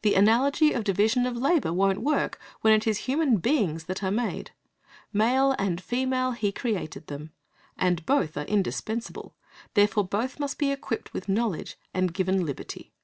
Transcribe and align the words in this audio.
The 0.00 0.14
analogy 0.14 0.72
of 0.72 0.84
division 0.84 1.26
of 1.26 1.36
labour 1.36 1.70
won't 1.74 2.00
work 2.00 2.40
when 2.62 2.72
it 2.72 2.86
is 2.86 3.00
human 3.00 3.36
beings 3.36 3.84
that 3.84 4.02
are 4.02 4.10
being 4.10 4.26
made. 4.26 4.50
"Male 5.12 5.54
and 5.58 5.82
female 5.82 6.34
created 6.54 7.02
He 7.06 7.14
them," 7.14 7.32
and 7.76 8.06
both 8.06 8.38
are 8.38 8.46
indispensable. 8.46 9.34
Therefore 9.74 10.04
both 10.06 10.40
must 10.40 10.56
be 10.56 10.72
equipped 10.72 11.12
with 11.12 11.28
knowledge 11.28 11.76
and 11.92 12.14
given 12.14 12.46
liberty. 12.46 12.94